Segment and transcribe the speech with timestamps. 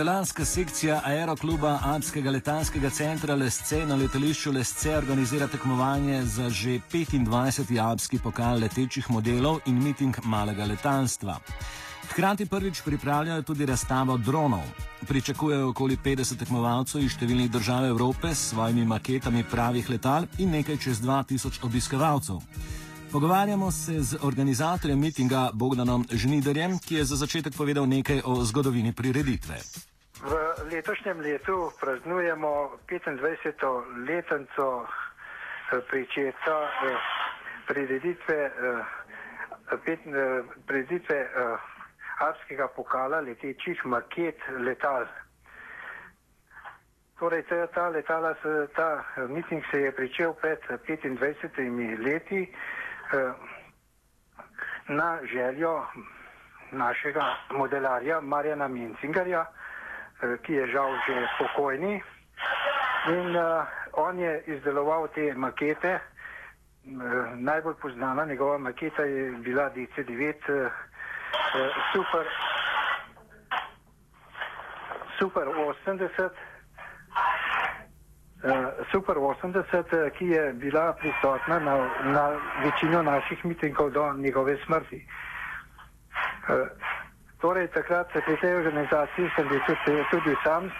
[0.00, 7.80] Modelanska sekcija Aerokluba Alpskega letalskega centra Lesce na letališču Lesce organizira tekmovanje za že 25.
[7.80, 11.36] alpski pokal letečih modelov in miting malega letalstva.
[12.08, 14.64] Hkrati prvič pripravljajo tudi razstavo dronov.
[15.08, 20.80] Pričakujejo okoli 50 tekmovalcev iz številnih držav Evrope s svojimi maketami pravih letal in nekaj
[20.80, 22.40] čez 2000 obiskovalcev.
[23.12, 28.92] Pogovarjamo se z organizatorjem mitinga Bogdanom Žniderjem, ki je za začetek povedal nekaj o zgodovini
[28.92, 29.60] prireditve.
[30.20, 30.32] V
[30.72, 34.06] letošnjem letu praznujemo 25.
[34.08, 36.96] letnico eh, pričetka eh,
[37.66, 38.84] prireditve, eh,
[40.66, 41.28] prireditve
[42.20, 45.06] Alpskega pokala letečih maket letal.
[47.18, 48.34] Torej, ta, ta, letala,
[48.76, 52.52] ta miting se je pričel pred 25 leti.
[53.12, 53.32] Eh,
[54.88, 55.86] na željo
[56.70, 59.69] našega modelarja Marjana Mincingarja, eh,
[60.42, 62.02] ki je žal že pokojni.
[63.08, 66.00] In uh, on je izdeloval te makete.
[66.84, 70.70] Uh, najbolj poznana njegova maketa je bila DC9 uh,
[71.92, 72.26] Super,
[75.18, 76.30] Super 80.
[78.42, 78.52] Uh,
[78.90, 82.30] Super 80, eh, ki je bila prisotna na, na
[82.64, 85.06] večino naših mitingov do njegove smrti.
[86.48, 86.68] Uh,
[87.40, 90.70] torej, takrat pri tej organizaciji sem bil tudi, tudi sam,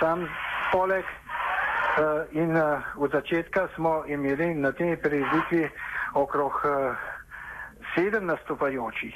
[0.00, 0.28] sam
[0.72, 5.68] poleg uh, in uh, od začetka smo imeli na tej prireditvi
[6.14, 6.96] okrog uh,
[7.94, 9.14] sedem nastopajočih.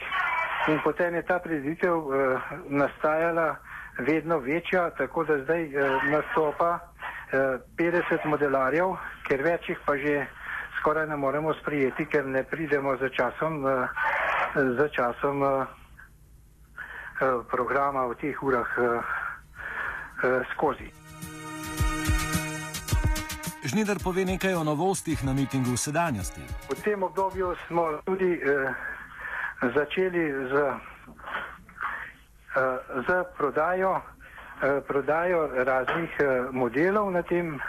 [0.68, 1.94] In potem je ta prireditev
[2.68, 3.56] nastajala
[3.98, 5.70] vedno večja, tako da zdaj
[6.10, 6.78] nastopa
[7.32, 8.92] 50 modelarjev,
[9.24, 10.26] ker več jih pa že
[10.80, 13.88] skoraj ne moremo sprijeti, ker ne pridemo za časom, eh,
[14.54, 15.66] za časom eh, eh,
[17.50, 18.68] programa v teh urah
[20.54, 20.90] skozi.
[23.64, 26.40] Žnider pove nekaj o novostih na mitingu v sedanjosti.
[26.70, 28.72] V tem obdobju smo tudi eh,
[29.74, 30.52] začeli z,
[32.56, 34.00] eh, z prodajo
[34.62, 37.60] Eh, prodajo raznih eh, modelov na tem.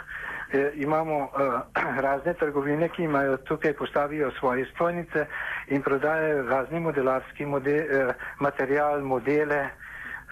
[0.52, 1.62] E, imamo uh,
[2.06, 5.26] razne trgovine, ki imajo tukaj postavijo svoje stojnice
[5.70, 9.60] in prodajajo razni modelarski model, uh, material, modele,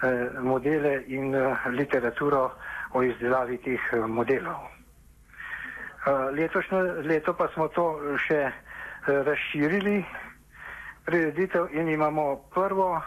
[0.03, 2.51] uh, modele in uh, literaturo
[2.93, 4.67] o izdelavi teh uh, modelov.
[6.07, 7.87] Uh, letošnjo leto pa smo to
[8.27, 8.53] še uh,
[9.25, 10.03] razširili,
[11.05, 13.01] prireditev in imamo prvo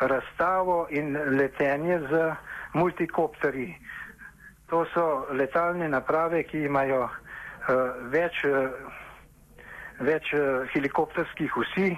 [0.00, 2.32] razstavo in letenje z
[2.74, 3.74] multikopteri.
[4.66, 7.12] To so letalne naprave, ki imajo uh,
[8.10, 8.72] več, uh,
[10.00, 11.92] več uh, helikopterskih vsi.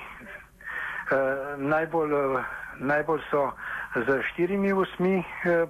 [1.08, 2.44] Uh, najbolj, uh,
[2.78, 3.48] najbolj so
[3.96, 5.68] z štirimi usmi uh,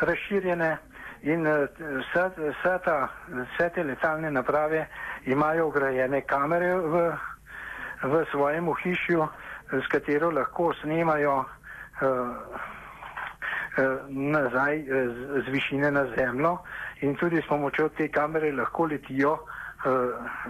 [0.00, 0.76] razširjene
[1.22, 4.86] in uh, vse, vse, ta, vse te letalne naprave
[5.26, 7.02] imajo ugrajene kamere v,
[8.02, 9.26] v svojem ohišju,
[9.72, 12.70] s katero lahko snemajo uh,
[13.72, 16.58] Eh, nazaj eh, z, z višine na zemljo
[17.00, 19.38] in tudi s pomočjo te kamere lahko letijo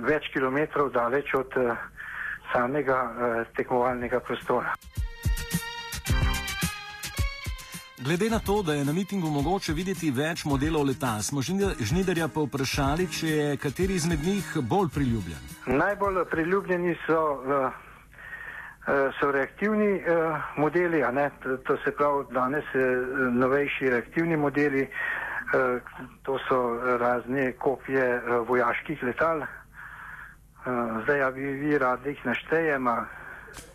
[0.04, 1.76] več kilometrov daleč od uh,
[2.52, 4.74] samega uh, tekmovalnega prostora.
[8.02, 12.42] Glede na to, da je na mitingu mogoče videti več modelov leta, smo Žnidarja pa
[12.42, 15.38] vprašali, če je kateri izmed njih bolj priljubljen.
[15.66, 17.70] Najbolj priljubljeni so uh,
[19.20, 21.04] so reaktivni uh, modeli,
[21.66, 22.82] to, se pravi danes uh,
[23.38, 25.21] novejši reaktivni modeli, uh,
[26.22, 26.58] to so
[26.98, 29.40] razne kopije uh, vojaških letal.
[29.40, 32.96] Uh, zdaj, ja bi vi radi jih naštejemo.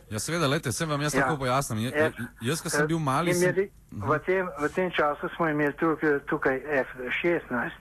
[0.10, 1.22] Ja, seveda, lete, se vam jaz ja.
[1.22, 1.80] tako pojasnim.
[1.80, 2.12] J,
[2.42, 3.50] jaz, ko sem bil mali, sem...
[3.50, 7.72] imeli, v, tem, v tem času smo imeli tukaj, tukaj F-16,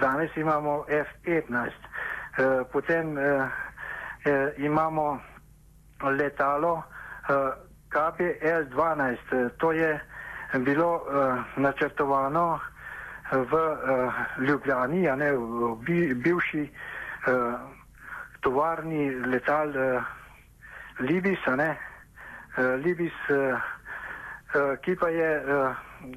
[0.00, 3.50] danes imamo F-15, uh, potem uh,
[4.56, 5.20] imamo
[6.02, 6.82] letalo
[7.28, 7.52] eh,
[7.88, 9.16] KPL-12.
[9.32, 10.00] Eh, to je
[10.58, 11.02] bilo uh,
[11.56, 12.60] načrtovano
[13.32, 17.54] v uh, Ljubljani, a ne v bi, bivši uh,
[18.40, 20.02] tovarni letal uh,
[20.98, 23.58] Libis, a ne uh, Libis, uh,
[24.54, 25.74] uh, ki pa je, uh,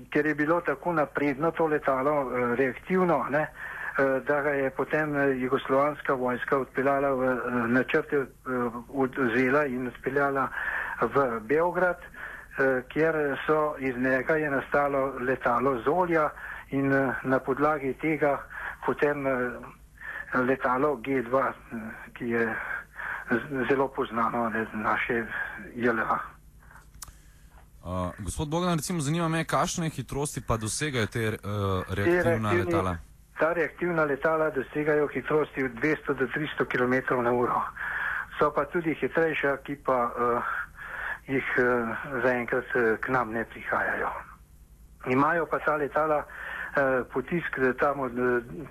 [0.09, 3.79] ker je bilo tako napredno to letalo, uh, reaktivno, ne, uh,
[4.27, 8.25] da ga je potem jugoslovanska vojska odpeljala v eh, načrte,
[8.93, 10.47] odzela in odpeljala
[11.01, 11.97] v Beograd,
[12.87, 13.15] kjer
[13.45, 16.29] so iz njega je nastalo letalo Zolja
[16.71, 16.89] in
[17.23, 18.39] na podlagi tega
[18.85, 19.25] potem
[20.33, 21.53] letalo G2,
[22.13, 22.55] ki je
[23.69, 25.25] zelo poznano z naše
[25.75, 26.19] JLA.
[27.83, 31.35] Uh, gospod Bogdan, recimo, zanima me, kakšne hitrosti pa dosegajo te uh,
[31.89, 32.97] reaktivna te letala?
[33.39, 37.61] Ta reaktivna letala dosegajo hitrosti od 200 do 300 km na uro.
[38.39, 40.43] So pa tudi hitrejša, ki pa uh,
[41.27, 44.11] jih uh, zaenkrat uh, k nam ne prihajajo.
[45.07, 46.58] Imajo pa ta letala uh,
[47.13, 48.11] potisk tam, od,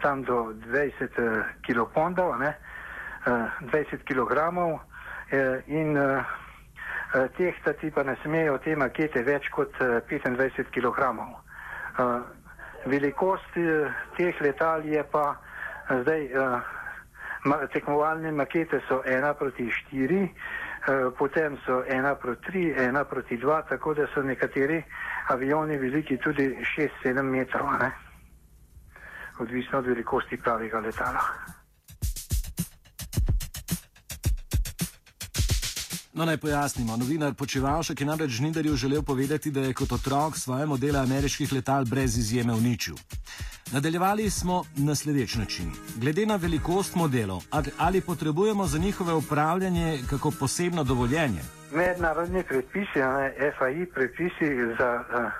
[0.02, 2.46] tam do 20 uh, kilopondov, uh,
[3.72, 4.80] 20 kg uh,
[5.66, 6.22] in uh,
[7.36, 11.10] tehtati pa ne smejo te makete več kot 25 kg.
[11.98, 12.22] Uh,
[12.86, 13.58] velikost
[14.16, 15.34] teh letal je pa
[16.02, 16.28] zdaj,
[17.72, 23.62] tekmovalne makete so 1 proti 4, uh, potem so 1 proti 3, 1 proti 2,
[23.68, 24.82] tako da so nekateri
[25.28, 27.92] avioni veliki tudi 6-7 metrov, ne?
[29.38, 31.20] odvisno od velikosti pravega letala.
[36.18, 36.96] No, naj pojasnimo.
[36.96, 41.84] Novinar Počevalšek je namreč Žnidarju želel povedati, da je kot otrok svoje modele ameriških letal
[41.84, 42.94] brez izjeme uničil.
[43.72, 45.70] Nadaljevali smo na sledeč način.
[45.96, 47.44] Glede na velikost modelov,
[47.78, 51.42] ali potrebujemo za njihove upravljanje kako posebno dovoljenje?
[51.72, 54.46] Mednarodni predpisi, ne, FAI predpisi
[54.78, 55.30] za uh,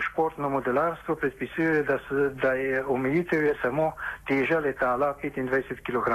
[0.00, 1.98] športno modelarstvo predpisujejo, da,
[2.42, 3.92] da je omejitev je samo
[4.28, 6.08] teža letala 25 kg.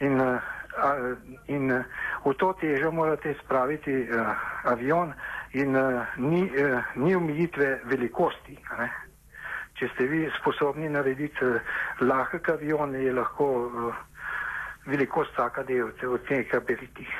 [0.00, 0.20] In
[1.46, 1.84] in uh,
[2.24, 4.32] v to težo morate spraviti uh,
[4.64, 5.12] avion
[5.52, 8.58] in uh, ni, uh, ni omejitve velikosti.
[8.78, 8.90] Ne?
[9.76, 11.60] Če ste vi sposobni narediti uh,
[12.00, 13.94] lahek avion, je lahko uh,
[14.86, 17.14] velikost vsaka del od tega velikih.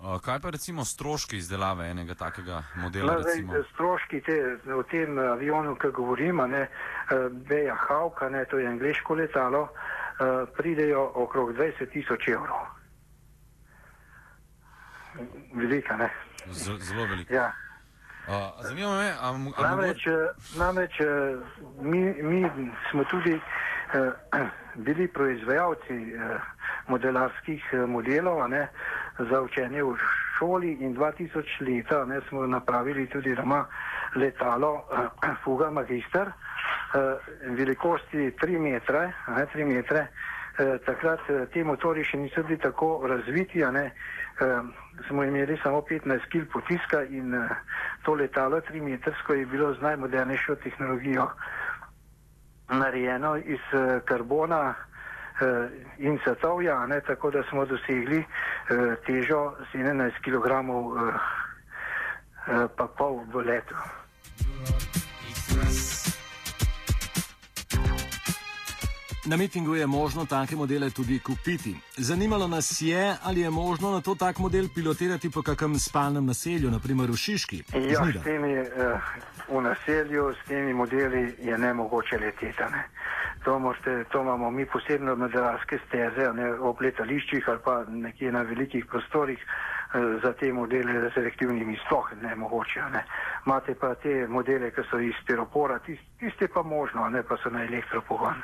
[0.00, 3.18] Kaj pa recimo stroški izdelave enega takega modela?
[3.18, 6.62] No, zdaj, stroški te, v tem avionu, ki govorimo, ne,
[7.44, 9.99] Beja Hawk, to je angliško letalo, uh,
[10.56, 12.66] pridejo okrog 20 tisoč evrov.
[15.54, 16.10] Velika, ne?
[16.50, 17.34] Z, zelo velika.
[17.34, 17.52] Ja.
[18.28, 20.06] Uh, zanima me, ali namreč,
[20.58, 20.92] namreč
[21.80, 22.50] mi, mi
[22.90, 24.40] smo tudi uh,
[24.86, 26.40] bili proizvajalci uh,
[26.88, 28.68] modelarskih modelov ne,
[29.18, 29.96] za učenje v
[30.38, 33.66] šoli in 2000 leta ne, smo napravili tudi doma
[34.16, 36.28] letalo uh, Fuga Magister.
[36.28, 36.49] Uh,
[37.56, 40.08] velikosti 3 metre, ne, 3 metre.
[40.58, 43.84] Uh, takrat uh, ti motori še niso bili tako razviti, ne,
[44.42, 44.66] uh,
[45.06, 47.54] smo imeli samo 15 kg potiska in uh,
[48.04, 51.30] to letalo 3 metrsko je bilo z najmodernejšo tehnologijo
[52.68, 60.20] narejeno iz uh, karbona uh, in satovja, ne, tako da smo dosegli uh, težo 17
[60.20, 63.99] kg uh, uh, pa pol v letu.
[69.30, 71.76] Na mitingu je možno take modele tudi kupiti.
[71.96, 76.70] Zanimalo nas je, ali je možno na to tak model pilotirati po kakem spalnem naselju,
[76.70, 77.62] naprimer v Šiški.
[77.92, 78.66] Ja, s temi uh,
[79.48, 82.62] v naselju, s temi modeli je ne mogoče leteti.
[82.72, 82.82] Ne.
[83.44, 88.42] To, morate, to imamo mi posebno modelarske steze ne, ob letališčih ali pa nekje na
[88.42, 92.82] velikih prostorih uh, za te modele z selektivnimi sploh ne mogoče.
[92.92, 93.06] Ne.
[93.46, 95.78] Imate pa te modele, ki so iz steropora,
[96.18, 98.42] tiste pa možno, ne pa so na elektropogon.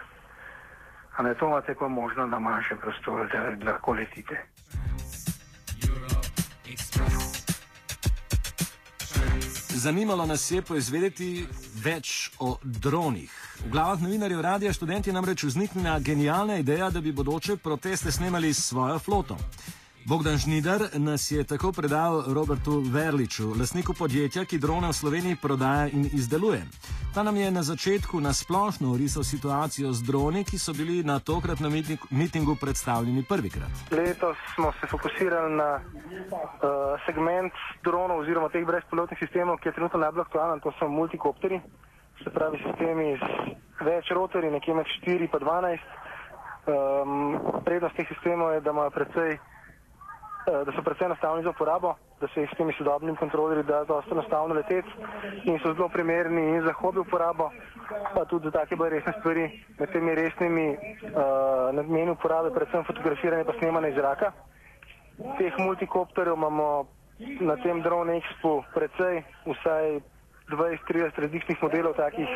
[1.16, 4.36] Ali to imate pa možno na manjšem prostoru, da lahko letite?
[9.76, 11.46] Zanimalo nas je poizvedeti
[11.84, 13.30] več o dronih.
[13.64, 18.66] V glavah novinarjev radia študenti namreč vzniknila genialna ideja, da bi bodoče proteste snemali s
[18.68, 19.36] svojo floto.
[20.04, 25.88] Bogdan Žnidar nas je tako predal Robertu Verliču, lasniku podjetja, ki drone v Sloveniji prodaja
[25.88, 26.62] in izdeluje.
[27.16, 31.72] Ta nam je na začetku nasplošno orisal situacijo z droni, ki so bili na tokratnem
[32.10, 33.72] mitingu predstavljeni prvikrat.
[33.90, 35.80] Letos smo se fokusirali na uh,
[37.06, 37.52] segment
[37.84, 41.60] dronov oziroma teh brezpilotnih sistemov, ki je trenutno najbolj aktualen, to so multikopteri,
[42.20, 45.88] se pravi sistemi z več rotorji, nekje med 4 in 12.
[46.68, 49.38] Um, prednost teh sistemov je, da imajo precej
[50.46, 53.84] Eh, da so predvsem enostavni za uporabo, da se jih s temi sodobnimi kontrolerji da
[53.84, 54.88] dosta enostavno leteti
[55.44, 57.50] in so zelo primerni in za hobi uporabo,
[58.14, 59.44] pa tudi za take bolj resne stvari,
[59.78, 64.32] med temi resnimi uh, nameni uporabe, predvsem fotografiranje pa snemanje iz zraka.
[65.38, 66.86] Teh multikopterjev imamo
[67.40, 70.00] na tem Drone Expo precej, vsaj
[70.48, 72.28] 20-30 različnih modelov, takih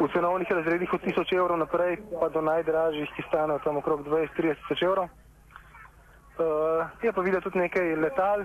[0.00, 4.62] v cenovnih razredih od 1000 evrov naprej, pa do najdražjih, ki stanejo tam okrog 20-30
[4.62, 5.08] tisoč evrov.
[6.40, 8.44] Uh, je pa videti tudi nekaj letal,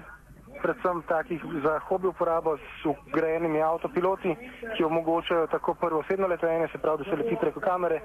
[0.62, 4.36] predvsem takih za hobi uporabo s ugrajenimi avtopiloti,
[4.78, 8.02] ki omogočajo tako prvo osebno letenje, se pravi, da se leti preko kamere,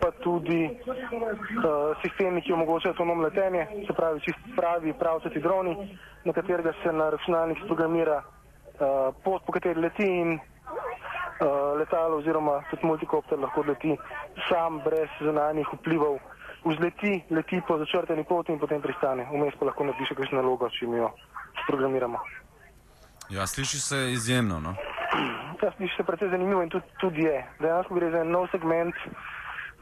[0.00, 5.76] pa tudi uh, sistemi, ki omogočajo avtonomno letenje, se pravi, čist pravi pravcati droni.
[6.26, 12.62] na katerega se na računalnik programira uh, pot, po kateri leti in uh, letalo oziroma
[12.70, 13.96] tudi multikopter lahko leti
[14.48, 16.18] sam brez zunanjih vplivov.
[16.64, 19.28] Vzleti, leti po začrteni poti in potem pristane.
[19.30, 21.12] Vmes pa lahko napiše kakšno nalogo, če mi jo
[21.66, 22.18] programiramo.
[23.30, 24.60] Ja, sliši se izjemno.
[24.60, 24.74] No?
[25.62, 27.46] Ja, sliši se precej zanimivo in tudi, tudi je.
[27.60, 28.94] Dejansko gre za nov segment,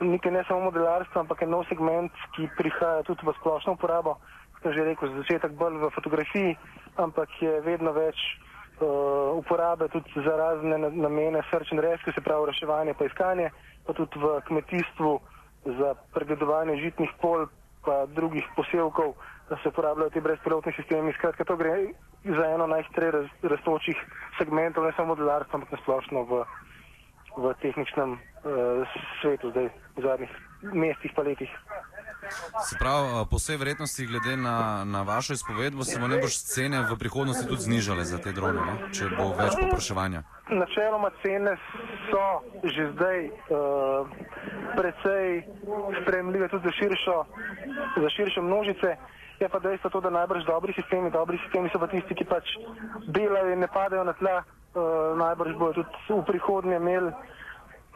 [0.00, 4.16] nekaj ne samo modelarstva, ampak je nov segment, ki prihaja tudi v splošno uporabo.
[4.54, 6.56] Kot sem že rekel, za začetek bolj v fotografiji,
[6.96, 8.16] ampak je vedno več
[8.80, 13.50] uh, uporabe tudi za razne namene search and rescue, se pravi reševanje pa iskanje,
[13.86, 15.12] pa tudi v kmetijstvu
[15.64, 17.46] za pregledovanje žitnih pol
[17.84, 19.12] pa drugih posevkov,
[19.48, 21.12] da se uporabljajo ti brezpilotni sistemi.
[21.12, 21.74] Skratka, to gre
[22.24, 23.96] za eno najhitreje raz, rastočih
[24.38, 26.44] segmentov, ne samo modelarstva, ampak nasplošno v,
[27.36, 28.20] v tehničnem uh,
[29.20, 30.32] svetu zdaj v zadnjih
[30.72, 31.50] mestih pa letih.
[32.64, 36.96] Se pravi, po vsej vrednosti, glede na, na vašo izpovedbo, se bo najbrž cene v
[36.98, 38.74] prihodnosti tudi znižale za te drone, ne?
[38.96, 40.22] če bo več popraševanja.
[40.48, 41.56] Načeloma cene
[42.08, 42.24] so
[42.64, 44.08] že zdaj uh,
[44.76, 45.44] precej
[46.02, 47.16] spremljive tudi za širšo,
[48.00, 48.96] za širšo množice.
[49.40, 52.54] Je pa dejstvo to, da najbrž dobri sistemi, dobri sistemi so pa tisti, ki pač
[53.06, 57.10] delajo in ne padajo na tla, uh, najbrž bojo tudi v prihodnje imeli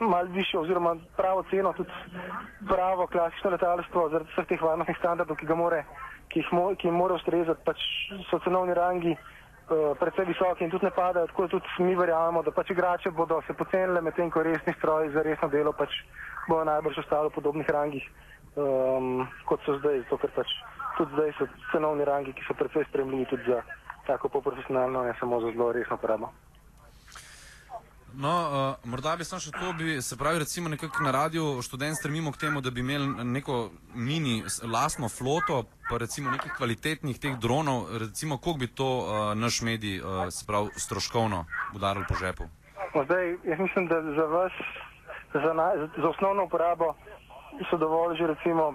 [0.01, 1.91] malo više oziroma pravo ceno, tudi
[2.69, 5.85] pravo klasično letalstvo zaradi vseh teh varnostnih standardov, ki, more,
[6.29, 7.83] ki, jih, mo, ki jim mora ustrezati, pač
[8.31, 12.55] so cenovni rangi uh, predvsej visoki in tudi ne padajo, tako tudi mi verjamemo, da
[12.55, 16.03] pač igrače bodo se pocenile medtem, ko resni stroji za resno delo pač
[16.49, 18.07] bodo najbrž ostali v podobnih rangih,
[18.55, 20.55] um, kot so zdaj, zato ker pač
[20.99, 23.63] tudi zdaj so cenovni rangi, ki so predvsej spremljivi tudi za
[24.07, 26.31] tako poprofesionalno, ne samo za zelo resno uporabo.
[28.15, 31.99] No, uh, morda bi samo še to, bi, se pravi, recimo nekako na radiju študent
[32.01, 37.37] stremimo k temu, da bi imeli neko mini lastno floto, pa recimo nekih kvalitetnih teh
[37.39, 41.45] dronov, recimo koliko bi to uh, naš medij, uh, se pravi, stroškovno
[41.77, 42.49] udaril po žepu?
[42.95, 44.57] No, zdaj, jaz mislim, da za vas,
[45.35, 46.95] za, na, za osnovno uporabo
[47.71, 48.73] so dovolj že recimo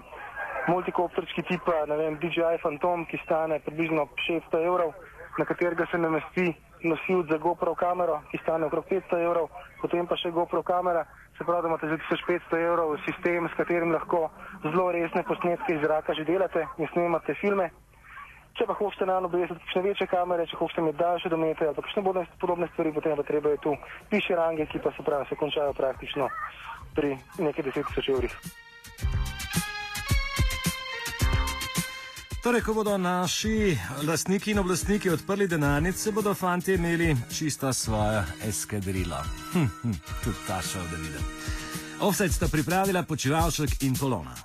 [0.68, 4.94] multikopterski tipa, ne vem, DJI Phantom, ki stane približno 600 evrov,
[5.38, 6.54] na katerega se namesti
[6.84, 9.48] nosilc za GoPro kamero, ki stane okrog 500 evrov,
[9.82, 11.04] potem pa še GoPro kamera,
[11.38, 14.28] se pravi, da imate za 1500 evrov sistem, s katerim lahko
[14.62, 17.70] zelo resne posnetke iz zraka že delate in snemate filme.
[18.54, 21.82] Če pa hočete na obvezati kakšne večje kamere, če hočete imeti daljše domete ali pa
[21.82, 22.04] kakšne
[22.38, 23.74] podobne stvari, potem pa treba je tu
[24.10, 26.28] piše range, ki pa se pravi, se končajo praktično
[26.94, 28.63] pri nekaj deset tisoč evrih.
[32.44, 39.16] Torej, ko bodo naši lastniki in oblastniki odprli denarnice, bodo fanti imeli čisto svojo eskadrilo.
[39.52, 39.92] Hm, hm,
[40.24, 41.24] tudi ta šel, da vidim.
[42.00, 44.36] Offset sta pripravila počivalšek in kolona.